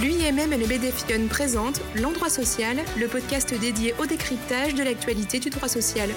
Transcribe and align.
L'UIMM 0.00 0.52
et 0.52 0.58
le 0.58 0.66
BDF 0.68 1.08
Lyon 1.08 1.26
présentent 1.28 1.80
L'Endroit 2.00 2.28
Social, 2.28 2.76
le 3.00 3.08
podcast 3.08 3.52
dédié 3.58 3.94
au 4.00 4.06
décryptage 4.06 4.76
de 4.76 4.84
l'actualité 4.84 5.40
du 5.40 5.50
droit 5.50 5.66
social. 5.66 6.08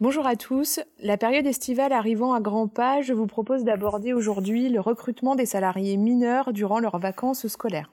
Bonjour 0.00 0.28
à 0.28 0.36
tous. 0.36 0.78
La 1.00 1.16
période 1.16 1.44
estivale 1.44 1.92
arrivant 1.92 2.34
à 2.34 2.40
grands 2.40 2.68
pas, 2.68 3.02
je 3.02 3.12
vous 3.12 3.26
propose 3.26 3.64
d'aborder 3.64 4.12
aujourd'hui 4.12 4.68
le 4.68 4.78
recrutement 4.78 5.34
des 5.34 5.44
salariés 5.44 5.96
mineurs 5.96 6.52
durant 6.52 6.78
leurs 6.78 7.00
vacances 7.00 7.48
scolaires. 7.48 7.90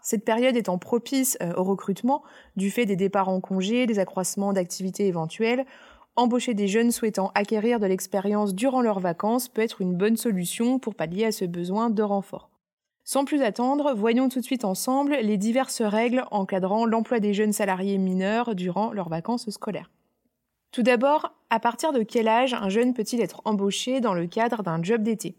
Cette 0.00 0.24
période 0.24 0.56
étant 0.56 0.78
propice 0.78 1.36
euh, 1.42 1.52
au 1.56 1.64
recrutement, 1.64 2.22
du 2.54 2.70
fait 2.70 2.86
des 2.86 2.94
départs 2.94 3.28
en 3.28 3.40
congé, 3.40 3.86
des 3.86 3.98
accroissements 3.98 4.52
d'activités 4.52 5.08
éventuelles, 5.08 5.66
embaucher 6.16 6.54
des 6.54 6.68
jeunes 6.68 6.90
souhaitant 6.90 7.30
acquérir 7.34 7.78
de 7.78 7.86
l'expérience 7.86 8.54
durant 8.54 8.80
leurs 8.80 9.00
vacances 9.00 9.48
peut 9.48 9.62
être 9.62 9.80
une 9.80 9.94
bonne 9.94 10.16
solution 10.16 10.78
pour 10.78 10.94
pallier 10.94 11.26
à 11.26 11.32
ce 11.32 11.44
besoin 11.44 11.90
de 11.90 12.02
renfort. 12.02 12.50
Sans 13.04 13.24
plus 13.24 13.42
attendre, 13.42 13.94
voyons 13.94 14.28
tout 14.28 14.40
de 14.40 14.44
suite 14.44 14.64
ensemble 14.64 15.16
les 15.22 15.36
diverses 15.36 15.82
règles 15.82 16.24
encadrant 16.32 16.86
l'emploi 16.86 17.20
des 17.20 17.34
jeunes 17.34 17.52
salariés 17.52 17.98
mineurs 17.98 18.56
durant 18.56 18.90
leurs 18.92 19.08
vacances 19.08 19.48
scolaires. 19.50 19.90
Tout 20.72 20.82
d'abord, 20.82 21.32
à 21.48 21.60
partir 21.60 21.92
de 21.92 22.02
quel 22.02 22.26
âge 22.26 22.52
un 22.52 22.68
jeune 22.68 22.94
peut-il 22.94 23.20
être 23.20 23.42
embauché 23.44 24.00
dans 24.00 24.12
le 24.12 24.26
cadre 24.26 24.62
d'un 24.62 24.82
job 24.82 25.02
d'été? 25.02 25.36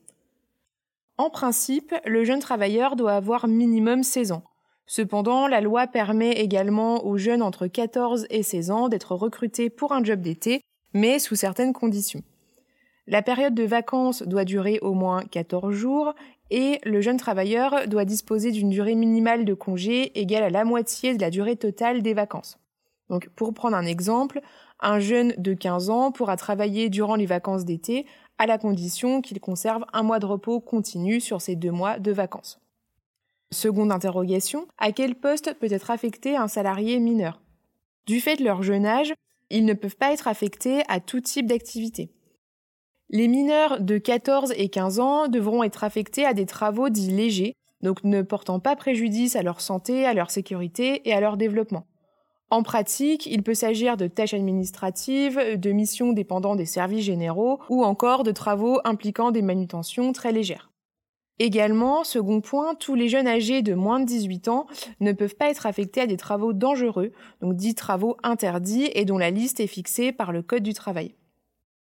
En 1.18 1.30
principe, 1.30 1.94
le 2.06 2.24
jeune 2.24 2.40
travailleur 2.40 2.96
doit 2.96 3.14
avoir 3.14 3.48
minimum 3.48 4.04
16 4.04 4.32
ans. 4.32 4.44
Cependant, 4.86 5.48
la 5.48 5.60
loi 5.60 5.88
permet 5.88 6.32
également 6.32 7.06
aux 7.06 7.18
jeunes 7.18 7.42
entre 7.42 7.68
14 7.68 8.28
et 8.30 8.44
16 8.44 8.72
ans 8.72 8.88
d'être 8.88 9.14
recrutés 9.14 9.70
pour 9.70 9.92
un 9.92 10.04
job 10.04 10.22
d'été, 10.22 10.62
mais 10.98 11.20
sous 11.20 11.36
certaines 11.36 11.74
conditions. 11.74 12.24
La 13.06 13.22
période 13.22 13.54
de 13.54 13.64
vacances 13.64 14.24
doit 14.24 14.46
durer 14.46 14.80
au 14.82 14.94
moins 14.94 15.24
14 15.24 15.72
jours 15.74 16.14
et 16.50 16.80
le 16.84 17.02
jeune 17.02 17.18
travailleur 17.18 17.88
doit 17.88 18.04
disposer 18.04 18.52
d'une 18.52 18.70
durée 18.70 18.96
minimale 18.96 19.46
de 19.46 19.54
congé 19.54 20.20
égale 20.20 20.44
à 20.44 20.50
la 20.50 20.66
moitié 20.66 21.16
de 21.16 21.22
la 21.22 21.30
durée 21.30 21.56
totale 21.56 22.02
des 22.02 22.14
vacances. 22.14 22.60
Donc, 23.10 23.30
pour 23.36 23.54
prendre 23.54 23.78
un 23.78 23.86
exemple, 23.86 24.42
un 24.82 25.00
jeune 25.00 25.34
de 25.38 25.54
15 25.54 25.90
ans 25.90 26.12
pourra 26.12 26.36
travailler 26.36 26.90
durant 26.90 27.16
les 27.16 27.28
vacances 27.28 27.64
d'été 27.64 28.06
à 28.40 28.48
la 28.48 28.58
condition 28.58 29.22
qu'il 29.22 29.40
conserve 29.40 29.86
un 29.94 30.04
mois 30.04 30.20
de 30.20 30.26
repos 30.26 30.60
continu 30.60 31.22
sur 31.22 31.42
ces 31.42 31.56
deux 31.56 31.72
mois 31.72 32.00
de 32.00 32.12
vacances. 32.12 32.60
Seconde 33.52 33.92
interrogation, 33.92 34.68
à 34.78 34.92
quel 34.92 35.16
poste 35.16 35.54
peut 35.54 35.72
être 35.72 35.92
affecté 35.92 36.36
un 36.36 36.48
salarié 36.48 37.00
mineur? 37.00 37.40
Du 38.08 38.20
fait 38.20 38.36
de 38.36 38.44
leur 38.44 38.64
jeune 38.64 38.86
âge, 38.86 39.14
ils 39.50 39.66
ne 39.66 39.74
peuvent 39.74 39.96
pas 39.96 40.14
être 40.14 40.28
affectés 40.28 40.82
à 40.88 41.00
tout 41.00 41.22
type 41.22 41.48
d'activité. 41.48 42.12
Les 43.10 43.28
mineurs 43.28 43.80
de 43.80 43.98
14 43.98 44.54
et 44.58 44.70
15 44.70 45.00
ans 45.00 45.28
devront 45.28 45.64
être 45.64 45.84
affectés 45.84 46.26
à 46.26 46.34
des 46.34 46.46
travaux 46.46 46.90
dits 46.90 47.12
légers, 47.12 47.54
donc 47.82 48.04
ne 48.04 48.22
portant 48.22 48.60
pas 48.60 48.76
préjudice 48.76 49.36
à 49.36 49.44
leur 49.44 49.62
santé, 49.62 50.06
à 50.06 50.14
leur 50.14 50.30
sécurité 50.30 51.08
et 51.08 51.14
à 51.14 51.22
leur 51.22 51.38
développement. 51.38 51.86
En 52.50 52.64
pratique, 52.64 53.26
il 53.26 53.44
peut 53.44 53.54
s'agir 53.54 53.98
de 53.98 54.08
tâches 54.08 54.34
administratives, 54.34 55.58
de 55.58 55.72
missions 55.72 56.14
dépendant 56.14 56.56
des 56.56 56.66
services 56.66 57.06
généraux 57.06 57.60
ou 57.70 57.84
encore 57.84 58.24
de 58.24 58.32
travaux 58.32 58.80
impliquant 58.86 59.32
des 59.32 59.42
manutentions 59.42 60.14
très 60.14 60.32
légères. 60.32 60.67
Également, 61.40 62.04
second 62.04 62.42
point, 62.42 62.74
tous 62.74 62.96
les 62.96 63.10
jeunes 63.10 63.28
âgés 63.28 63.62
de 63.62 63.76
moins 63.76 64.00
de 64.00 64.06
18 64.06 64.48
ans 64.48 64.66
ne 65.00 65.12
peuvent 65.12 65.36
pas 65.36 65.50
être 65.50 65.68
affectés 65.68 66.02
à 66.02 66.08
des 66.08 66.18
travaux 66.18 66.52
dangereux, 66.52 67.12
donc 67.42 67.56
dits 67.56 67.76
travaux 67.76 68.18
interdits 68.24 68.90
et 68.94 69.06
dont 69.06 69.20
la 69.20 69.30
liste 69.30 69.60
est 69.60 69.68
fixée 69.68 70.12
par 70.12 70.32
le 70.32 70.42
Code 70.42 70.64
du 70.64 70.74
travail. 70.74 71.14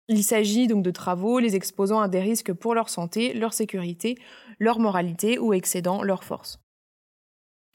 Il 0.09 0.23
s'agit 0.23 0.68
donc 0.68 0.84
de 0.84 0.92
travaux 0.92 1.40
les 1.40 1.56
exposant 1.56 2.00
à 2.00 2.08
des 2.08 2.20
risques 2.20 2.53
pour 2.53 2.73
leur 2.73 2.90
santé, 2.90 3.34
leur 3.34 3.53
sécurité, 3.53 4.18
leur 4.59 4.80
moralité 4.80 5.40
ou 5.40 5.53
excédant 5.53 6.02
leur 6.02 6.23
force. 6.23 6.59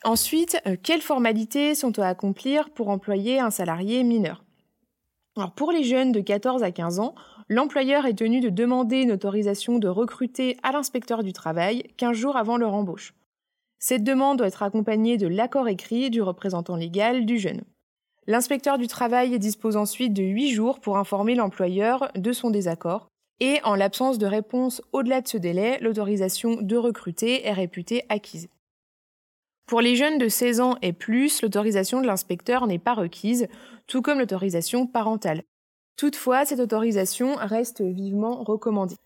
Ensuite, 0.04 0.58
euh, 0.66 0.76
quelles 0.82 1.02
formalités 1.02 1.74
sont 1.74 1.98
à 1.98 2.06
accomplir 2.06 2.70
pour 2.70 2.88
employer 2.88 3.38
un 3.38 3.50
salarié 3.50 4.02
mineur? 4.02 4.44
Alors 5.36 5.52
pour 5.52 5.72
les 5.72 5.84
jeunes 5.84 6.12
de 6.12 6.20
14 6.20 6.62
à 6.62 6.70
15 6.70 6.98
ans, 6.98 7.14
l'employeur 7.52 8.06
est 8.06 8.14
tenu 8.14 8.40
de 8.40 8.48
demander 8.48 9.02
une 9.02 9.12
autorisation 9.12 9.78
de 9.78 9.88
recruter 9.88 10.56
à 10.62 10.72
l'inspecteur 10.72 11.22
du 11.22 11.34
travail 11.34 11.84
15 11.98 12.16
jours 12.16 12.36
avant 12.36 12.56
leur 12.56 12.72
embauche. 12.72 13.14
Cette 13.78 14.04
demande 14.04 14.38
doit 14.38 14.46
être 14.46 14.62
accompagnée 14.62 15.18
de 15.18 15.26
l'accord 15.26 15.68
écrit 15.68 16.08
du 16.08 16.22
représentant 16.22 16.76
légal 16.76 17.26
du 17.26 17.38
jeune. 17.38 17.62
L'inspecteur 18.26 18.78
du 18.78 18.86
travail 18.86 19.38
dispose 19.38 19.76
ensuite 19.76 20.14
de 20.14 20.22
8 20.22 20.50
jours 20.50 20.80
pour 20.80 20.96
informer 20.96 21.34
l'employeur 21.34 22.10
de 22.14 22.32
son 22.32 22.50
désaccord, 22.50 23.08
et 23.40 23.60
en 23.64 23.74
l'absence 23.74 24.18
de 24.18 24.26
réponse 24.26 24.80
au-delà 24.92 25.20
de 25.20 25.28
ce 25.28 25.36
délai, 25.36 25.78
l'autorisation 25.80 26.62
de 26.62 26.76
recruter 26.76 27.46
est 27.46 27.52
réputée 27.52 28.04
acquise. 28.08 28.48
Pour 29.66 29.80
les 29.80 29.96
jeunes 29.96 30.18
de 30.18 30.28
16 30.28 30.60
ans 30.60 30.76
et 30.80 30.92
plus, 30.92 31.42
l'autorisation 31.42 32.00
de 32.00 32.06
l'inspecteur 32.06 32.66
n'est 32.66 32.78
pas 32.78 32.94
requise, 32.94 33.48
tout 33.88 34.00
comme 34.00 34.20
l'autorisation 34.20 34.86
parentale. 34.86 35.42
Toutefois, 35.96 36.44
cette 36.44 36.60
autorisation 36.60 37.34
reste 37.36 37.82
vivement 37.82 38.42
recommandée. 38.42 38.96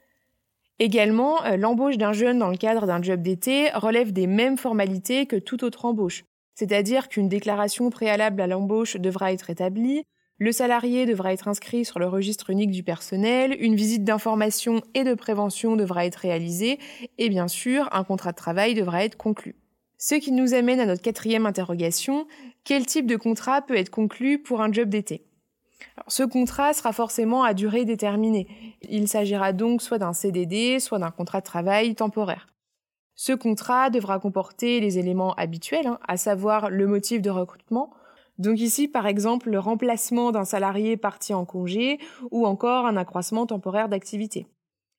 Également, 0.78 1.42
euh, 1.44 1.56
l'embauche 1.56 1.96
d'un 1.96 2.12
jeune 2.12 2.38
dans 2.38 2.50
le 2.50 2.56
cadre 2.56 2.86
d'un 2.86 3.02
job 3.02 3.22
d'été 3.22 3.70
relève 3.74 4.12
des 4.12 4.26
mêmes 4.26 4.58
formalités 4.58 5.26
que 5.26 5.36
toute 5.36 5.62
autre 5.62 5.86
embauche, 5.86 6.24
c'est-à-dire 6.54 7.08
qu'une 7.08 7.28
déclaration 7.28 7.90
préalable 7.90 8.40
à 8.40 8.46
l'embauche 8.46 8.96
devra 8.96 9.32
être 9.32 9.50
établie, 9.50 10.04
le 10.38 10.52
salarié 10.52 11.06
devra 11.06 11.32
être 11.32 11.48
inscrit 11.48 11.86
sur 11.86 11.98
le 11.98 12.06
registre 12.06 12.50
unique 12.50 12.70
du 12.70 12.82
personnel, 12.82 13.56
une 13.58 13.74
visite 13.74 14.04
d'information 14.04 14.82
et 14.92 15.02
de 15.02 15.14
prévention 15.14 15.76
devra 15.76 16.04
être 16.04 16.16
réalisée, 16.16 16.78
et 17.16 17.30
bien 17.30 17.48
sûr, 17.48 17.88
un 17.92 18.04
contrat 18.04 18.32
de 18.32 18.36
travail 18.36 18.74
devra 18.74 19.02
être 19.02 19.16
conclu. 19.16 19.56
Ce 19.96 20.14
qui 20.14 20.32
nous 20.32 20.52
amène 20.52 20.80
à 20.80 20.84
notre 20.84 21.00
quatrième 21.00 21.46
interrogation, 21.46 22.26
quel 22.64 22.84
type 22.84 23.06
de 23.06 23.16
contrat 23.16 23.62
peut 23.62 23.76
être 23.76 23.88
conclu 23.88 24.38
pour 24.42 24.60
un 24.60 24.70
job 24.70 24.90
d'été? 24.90 25.25
Ce 26.08 26.22
contrat 26.22 26.72
sera 26.72 26.92
forcément 26.92 27.42
à 27.42 27.54
durée 27.54 27.84
déterminée. 27.84 28.46
Il 28.82 29.08
s'agira 29.08 29.52
donc 29.52 29.82
soit 29.82 29.98
d'un 29.98 30.12
CDD, 30.12 30.78
soit 30.80 30.98
d'un 30.98 31.10
contrat 31.10 31.40
de 31.40 31.46
travail 31.46 31.94
temporaire. 31.94 32.46
Ce 33.14 33.32
contrat 33.32 33.90
devra 33.90 34.18
comporter 34.18 34.78
les 34.80 34.98
éléments 34.98 35.34
habituels, 35.34 35.86
hein, 35.86 35.98
à 36.06 36.16
savoir 36.16 36.68
le 36.68 36.86
motif 36.86 37.22
de 37.22 37.30
recrutement, 37.30 37.90
donc 38.38 38.60
ici 38.60 38.88
par 38.88 39.06
exemple 39.06 39.50
le 39.50 39.58
remplacement 39.58 40.32
d'un 40.32 40.44
salarié 40.44 40.98
parti 40.98 41.32
en 41.32 41.46
congé 41.46 41.98
ou 42.30 42.46
encore 42.46 42.84
un 42.84 42.96
accroissement 42.96 43.46
temporaire 43.46 43.88
d'activité. 43.88 44.46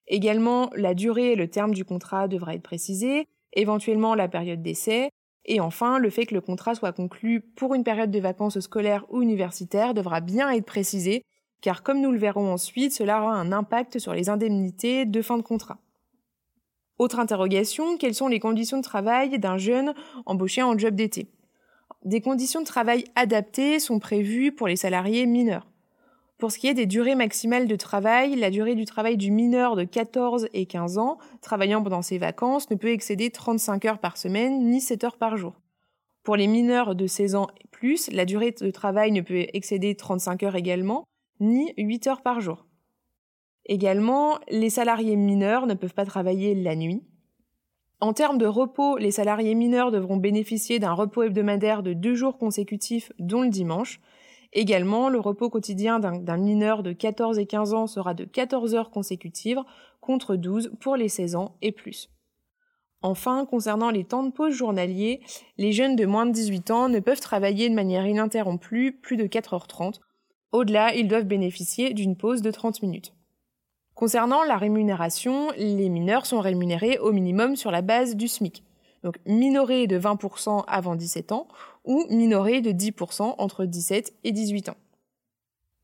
Également, 0.08 0.72
la 0.76 0.94
durée 0.94 1.34
et 1.34 1.36
le 1.36 1.50
terme 1.50 1.74
du 1.74 1.86
contrat 1.86 2.28
devra 2.28 2.56
être 2.56 2.64
précisés, 2.64 3.28
éventuellement 3.54 4.16
la 4.16 4.28
période 4.28 4.64
d'essai, 4.64 5.12
et 5.48 5.62
enfin, 5.62 5.98
le 5.98 6.10
fait 6.10 6.26
que 6.26 6.36
le 6.36 6.42
contrat 6.42 6.76
soit 6.76 6.92
conclu 6.92 7.40
pour 7.40 7.74
une 7.74 7.86
période 7.86 8.12
de 8.12 8.20
vacances 8.20 8.60
scolaires 8.60 9.06
ou 9.10 9.22
universitaires 9.22 9.94
devra 9.94 10.20
bien 10.20 10.52
être 10.52 10.66
précisé, 10.66 11.24
car 11.62 11.84
comme 11.84 12.02
nous 12.02 12.12
le 12.12 12.20
verrons 12.20 12.52
ensuite, 12.52 12.92
cela 12.92 13.22
aura 13.22 13.36
un 13.36 13.54
impact 13.54 13.98
sur 13.98 14.14
les 14.14 14.30
indemnités 14.30 15.06
de 15.06 15.22
fin 15.22 15.38
de 15.38 15.42
contrat. 15.42 15.80
Autre 17.00 17.20
interrogation, 17.20 17.98
quelles 17.98 18.14
sont 18.14 18.28
les 18.28 18.40
conditions 18.40 18.78
de 18.78 18.84
travail 18.84 19.40
d'un 19.40 19.58
jeune 19.58 19.94
embauché 20.26 20.64
en 20.64 20.78
job 20.78 20.96
d'été? 20.96 21.32
Des 22.04 22.22
conditions 22.22 22.62
de 22.62 22.66
travail 22.66 23.06
adaptées 23.16 23.80
sont 23.80 24.00
prévues 24.00 24.52
pour 24.52 24.68
les 24.68 24.76
salariés 24.76 25.26
mineurs. 25.26 25.68
Pour 26.38 26.52
ce 26.52 26.60
qui 26.60 26.68
est 26.68 26.76
des 26.76 26.86
durées 26.86 27.16
maximales 27.16 27.68
de 27.68 27.76
travail, 27.76 28.36
la 28.36 28.52
durée 28.52 28.76
du 28.76 28.86
travail 28.86 29.18
du 29.18 29.32
mineur 29.32 29.76
de 29.76 29.86
14 29.86 30.50
et 30.54 30.68
15 30.68 31.00
ans, 31.00 31.18
travaillant 31.42 31.82
pendant 31.82 32.04
ses 32.04 32.20
vacances, 32.20 32.70
ne 32.70 32.76
peut 32.76 32.92
excéder 32.92 33.32
35 33.32 33.86
heures 33.86 34.00
par 34.00 34.18
semaine 34.18 34.70
ni 34.70 34.80
7 34.80 35.04
heures 35.04 35.18
par 35.18 35.36
jour. 35.36 35.60
Pour 36.22 36.36
les 36.36 36.46
mineurs 36.46 36.94
de 36.94 37.08
16 37.08 37.34
ans 37.34 37.48
et 37.60 37.68
plus, 37.72 38.12
la 38.12 38.26
durée 38.26 38.52
de 38.52 38.70
travail 38.70 39.12
ne 39.12 39.22
peut 39.22 39.48
excéder 39.54 39.96
35 39.96 40.44
heures 40.44 40.56
également, 40.56 41.06
ni 41.40 41.74
8 41.76 42.06
heures 42.06 42.22
par 42.22 42.40
jour. 42.40 42.68
Également, 43.66 44.38
les 44.50 44.70
salariés 44.70 45.16
mineurs 45.16 45.66
ne 45.66 45.74
peuvent 45.74 45.96
pas 45.96 46.06
travailler 46.06 46.54
la 46.54 46.76
nuit. 46.76 47.02
En 48.00 48.14
termes 48.14 48.38
de 48.38 48.46
repos, 48.46 48.98
les 48.98 49.10
salariés 49.10 49.56
mineurs 49.56 49.90
devront 49.90 50.18
bénéficier 50.18 50.78
d'un 50.78 50.94
repos 50.94 51.24
hebdomadaire 51.24 51.82
de 51.82 51.94
deux 51.94 52.14
jours 52.14 52.38
consécutifs, 52.38 53.12
dont 53.18 53.42
le 53.42 53.50
dimanche, 53.50 54.00
Également, 54.58 55.10
le 55.10 55.20
repos 55.20 55.52
quotidien 55.52 56.00
d'un 56.00 56.38
mineur 56.38 56.82
de 56.82 56.92
14 56.92 57.38
et 57.38 57.46
15 57.46 57.76
ans 57.76 57.86
sera 57.86 58.16
de 58.16 58.26
14 58.26 58.74
heures 58.74 58.90
consécutives 58.90 59.62
contre 60.02 60.36
12 60.36 60.72
pour 60.80 60.96
les 60.96 61.10
16 61.10 61.36
ans 61.36 61.56
et 61.62 61.72
plus. 61.72 62.10
Enfin, 63.04 63.46
concernant 63.46 63.92
les 63.92 64.04
temps 64.04 64.24
de 64.24 64.32
pause 64.32 64.56
journaliers, 64.56 65.22
les 65.60 65.74
jeunes 65.74 65.96
de 65.96 66.08
moins 66.08 66.26
de 66.26 66.32
18 66.32 66.72
ans 66.72 66.90
ne 66.90 67.00
peuvent 67.00 67.20
travailler 67.20 67.70
de 67.70 67.76
manière 67.76 68.08
ininterrompue 68.08 68.94
plus 69.00 69.16
de 69.16 69.26
4h30. 69.26 70.00
Au-delà, 70.52 70.96
ils 70.96 71.08
doivent 71.08 71.26
bénéficier 71.26 71.94
d'une 71.94 72.18
pause 72.18 72.42
de 72.42 72.50
30 72.50 72.82
minutes. 72.82 73.14
Concernant 73.94 74.44
la 74.44 74.58
rémunération, 74.58 75.52
les 75.56 75.90
mineurs 75.90 76.26
sont 76.26 76.40
rémunérés 76.40 76.98
au 76.98 77.12
minimum 77.12 77.56
sur 77.56 77.70
la 77.70 77.84
base 77.84 78.16
du 78.16 78.28
SMIC, 78.28 78.64
donc 79.04 79.18
minorés 79.26 79.88
de 79.88 80.00
20% 80.00 80.64
avant 80.68 80.96
17 80.96 81.32
ans 81.32 81.48
ou 81.86 82.06
minoré 82.10 82.62
de 82.62 82.72
10% 82.72 83.36
entre 83.38 83.66
17 83.66 84.14
et 84.24 84.32
18 84.32 84.70
ans. 84.70 84.78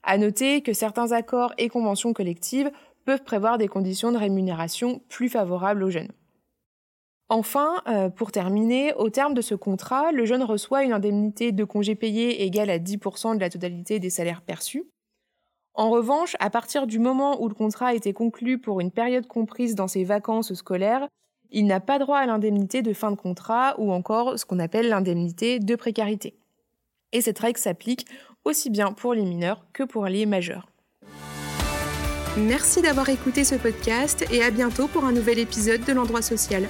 À 0.03 0.17
noter 0.17 0.61
que 0.61 0.73
certains 0.73 1.11
accords 1.11 1.53
et 1.57 1.69
conventions 1.69 2.13
collectives 2.13 2.71
peuvent 3.05 3.23
prévoir 3.23 3.57
des 3.57 3.67
conditions 3.67 4.11
de 4.11 4.17
rémunération 4.17 5.01
plus 5.09 5.29
favorables 5.29 5.83
aux 5.83 5.89
jeunes. 5.89 6.11
Enfin, 7.29 7.81
euh, 7.87 8.09
pour 8.09 8.31
terminer, 8.31 8.93
au 8.93 9.09
terme 9.09 9.33
de 9.33 9.41
ce 9.41 9.55
contrat, 9.55 10.11
le 10.11 10.25
jeune 10.25 10.43
reçoit 10.43 10.83
une 10.83 10.93
indemnité 10.93 11.51
de 11.51 11.63
congé 11.63 11.95
payé 11.95 12.43
égale 12.43 12.69
à 12.69 12.79
10% 12.79 13.35
de 13.35 13.39
la 13.39 13.49
totalité 13.49 13.99
des 13.99 14.09
salaires 14.09 14.41
perçus. 14.41 14.83
En 15.73 15.89
revanche, 15.89 16.35
à 16.39 16.49
partir 16.49 16.85
du 16.85 16.99
moment 16.99 17.41
où 17.41 17.47
le 17.47 17.55
contrat 17.55 17.87
a 17.87 17.93
été 17.95 18.13
conclu 18.13 18.59
pour 18.59 18.81
une 18.81 18.91
période 18.91 19.25
comprise 19.25 19.73
dans 19.73 19.87
ses 19.87 20.03
vacances 20.03 20.53
scolaires, 20.53 21.07
il 21.53 21.67
n'a 21.67 21.79
pas 21.79 21.99
droit 21.99 22.17
à 22.17 22.25
l'indemnité 22.25 22.81
de 22.81 22.93
fin 22.93 23.11
de 23.11 23.15
contrat 23.15 23.75
ou 23.77 23.93
encore 23.93 24.37
ce 24.37 24.45
qu'on 24.45 24.59
appelle 24.59 24.89
l'indemnité 24.89 25.59
de 25.59 25.75
précarité. 25.75 26.35
Et 27.13 27.21
cette 27.21 27.39
règle 27.39 27.59
s'applique 27.59 28.05
aussi 28.43 28.69
bien 28.69 28.91
pour 28.91 29.13
les 29.13 29.23
mineurs 29.23 29.63
que 29.71 29.83
pour 29.83 30.07
les 30.07 30.25
majeurs. 30.25 30.67
Merci 32.35 32.81
d'avoir 32.81 33.09
écouté 33.09 33.43
ce 33.43 33.53
podcast 33.53 34.25
et 34.31 34.43
à 34.43 34.49
bientôt 34.49 34.87
pour 34.87 35.05
un 35.05 35.11
nouvel 35.11 35.37
épisode 35.37 35.85
de 35.85 35.93
l'endroit 35.93 36.23
social. 36.23 36.67